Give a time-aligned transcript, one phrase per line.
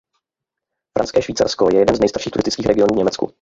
[0.97, 3.29] Franské Švýcarsko je jeden z nejstarších turistických regionů v Německu.